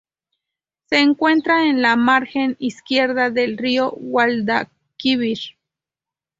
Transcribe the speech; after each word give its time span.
Se 0.89 0.97
encuentra 0.99 1.67
en 1.69 1.83
la 1.83 1.95
margen 1.95 2.55
izquierda 2.57 3.29
del 3.29 3.55
río 3.55 3.91
Guadalquivir. 3.91 5.37